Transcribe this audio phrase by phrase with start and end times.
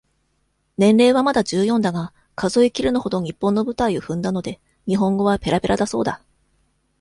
[0.79, 6.23] 年齢はまだ十四だが、数えきれぬほど、日本の舞台を踏んだので、日本語はぺらぺらだそうだ。